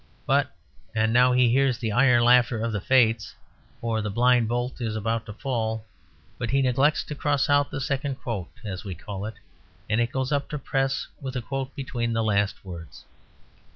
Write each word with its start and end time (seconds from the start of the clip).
But 0.25 0.51
and 0.95 1.13
now 1.13 1.31
he 1.31 1.51
hears 1.51 1.77
the 1.77 1.91
iron 1.91 2.23
laughter 2.23 2.59
of 2.59 2.71
the 2.71 2.81
Fates, 2.81 3.35
for 3.79 4.01
the 4.01 4.09
blind 4.09 4.47
bolt 4.47 4.81
is 4.81 4.95
about 4.95 5.27
to 5.27 5.33
fall 5.33 5.85
but 6.39 6.49
he 6.49 6.63
neglects 6.63 7.03
to 7.03 7.13
cross 7.13 7.51
out 7.51 7.69
the 7.69 7.79
second 7.79 8.15
"quote" 8.15 8.49
(as 8.65 8.83
we 8.83 8.95
call 8.95 9.25
it) 9.27 9.35
and 9.87 10.01
it 10.01 10.11
goes 10.11 10.31
up 10.31 10.49
to 10.49 10.57
press 10.57 11.07
with 11.21 11.35
a 11.35 11.41
"quote" 11.43 11.75
between 11.75 12.13
the 12.13 12.23
last 12.23 12.65
words. 12.65 13.05